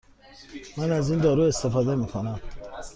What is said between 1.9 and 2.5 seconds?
می کنم.